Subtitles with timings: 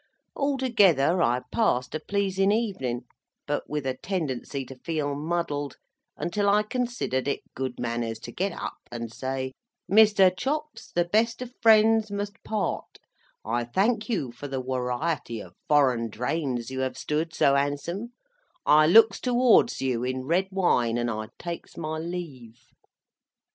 [0.35, 3.05] Altogether, I passed a pleasin evenin,
[3.45, 5.77] but with a tendency to feel muddled,
[6.17, 9.51] until I considered it good manners to get up and say,
[9.87, 10.35] "Mr.
[10.35, 12.97] Chops, the best of friends must part,
[13.45, 18.09] I thank you for the wariety of foreign drains you have stood so 'ansome,
[18.65, 22.57] I looks towards you in red wine, and I takes my leave."